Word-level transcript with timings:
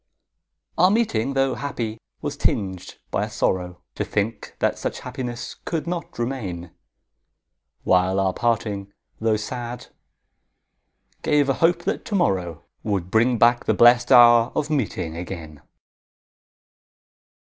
Our 0.79 0.89
meeting, 0.89 1.35
tho' 1.35 1.53
happy, 1.53 1.99
was 2.23 2.35
tinged 2.35 2.97
by 3.11 3.23
a 3.25 3.29
sorrow 3.29 3.83
To 3.93 4.03
think 4.03 4.55
that 4.57 4.79
such 4.79 5.01
happiness 5.01 5.57
could 5.63 5.85
not 5.85 6.17
remain; 6.17 6.71
While 7.83 8.19
our 8.19 8.33
parting, 8.33 8.91
tho' 9.19 9.37
sad, 9.37 9.89
gave 11.21 11.49
a 11.49 11.53
hope 11.61 11.83
that 11.83 12.03
to 12.05 12.15
morrow 12.15 12.63
Would 12.81 13.11
bring 13.11 13.37
back 13.37 13.65
the 13.65 13.75
blest 13.75 14.11
hour 14.11 14.51
of 14.55 14.71
meeting 14.71 15.15
again. 15.15 15.61